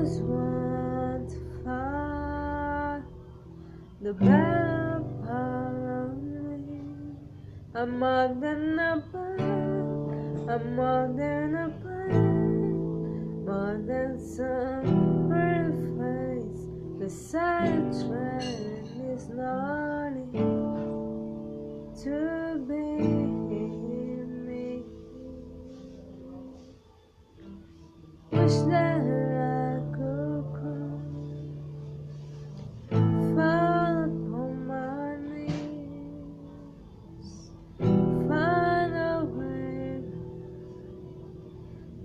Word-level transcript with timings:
was 0.00 0.20
once 0.22 1.34
far, 1.62 3.04
the 4.00 4.12
vampire. 4.14 5.00
I'm 7.74 7.98
more 7.98 8.34
than 8.40 8.78
a 8.78 9.04
bird, 9.12 9.40
I'm 10.48 10.74
more 10.74 11.12
than 11.14 11.54
a 11.54 11.68
bird, 11.68 12.14
more 13.44 13.78
than 13.86 14.18
some 14.18 15.28
perfect. 15.28 16.56
The 16.98 17.10
side 17.10 17.92
train 18.00 19.12
is 19.12 19.28
lonely 19.28 20.30
to 22.04 22.58
be. 22.66 22.82
me. 24.48 24.82
wish 28.32 28.58
that 28.70 29.29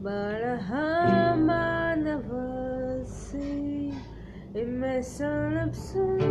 but 0.05 0.43
I. 0.71 0.95
It 4.55 4.69
may 4.69 5.01
sound 5.01 5.57
absurd, 5.57 6.21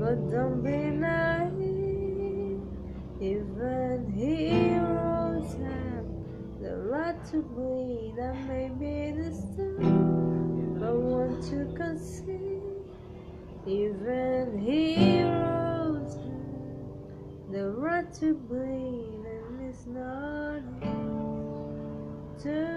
but 0.00 0.30
don't 0.30 0.62
be 0.64 0.88
naive. 0.88 2.62
Even 3.20 4.10
heroes 4.10 5.52
have 5.52 6.06
the 6.62 6.78
right 6.78 7.22
to 7.26 7.42
bleed. 7.42 8.14
I 8.18 8.32
may 8.48 8.70
be 8.70 9.12
disturbed, 9.22 10.80
but 10.80 10.96
want 10.96 11.42
to 11.50 11.66
concede. 11.76 12.62
Even 13.66 14.58
heroes 14.58 16.14
have 16.14 17.52
the 17.52 17.68
right 17.68 18.10
to 18.14 18.32
bleed, 18.32 19.26
and 19.26 19.60
it's 19.68 19.84
not 19.84 20.62
to 22.42 22.75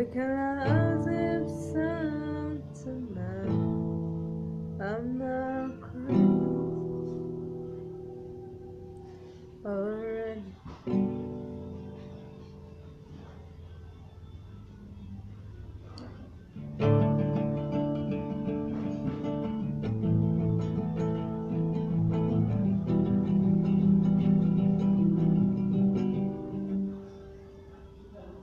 Because 0.00 1.06
if 1.08 1.46
sometime 1.74 3.12
I'm 4.80 5.18
not 5.18 5.78
crazy. 5.82 6.16
Oh, 9.66 9.99